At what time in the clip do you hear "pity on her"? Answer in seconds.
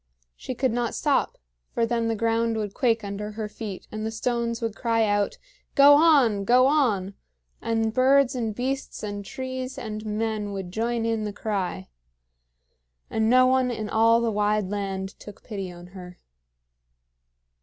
15.43-16.17